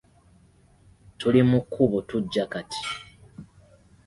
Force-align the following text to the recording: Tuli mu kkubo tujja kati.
Tuli 1.17 1.41
mu 1.49 1.59
kkubo 1.65 1.97
tujja 2.09 2.43
kati. 2.51 2.81